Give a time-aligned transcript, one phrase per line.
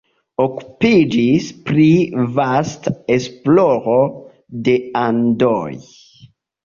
[0.43, 1.85] Okupiĝis pri
[2.39, 3.99] vasta esploro
[4.69, 4.77] de
[5.07, 5.71] Andoj.